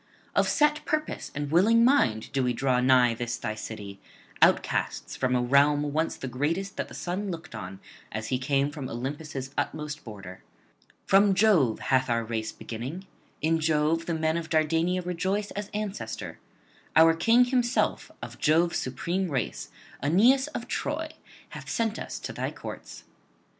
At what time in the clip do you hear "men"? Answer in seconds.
14.15-14.37